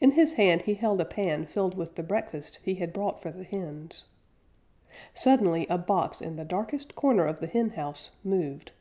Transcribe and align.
In 0.00 0.12
his 0.12 0.32
hand 0.32 0.62
he 0.62 0.72
held 0.72 1.02
a 1.02 1.04
pan 1.04 1.44
filled 1.44 1.76
with 1.76 1.94
the 1.96 2.02
breakfast 2.02 2.60
he 2.62 2.76
had 2.76 2.94
brought 2.94 3.20
for 3.20 3.30
the 3.30 3.44
hens. 3.44 4.06
Suddenly 5.12 5.66
a 5.68 5.76
box 5.76 6.22
in 6.22 6.36
the 6.36 6.46
darkest 6.46 6.94
corner 6.94 7.26
of 7.26 7.40
the 7.40 7.46
henhouse 7.46 8.12
moved. 8.24 8.72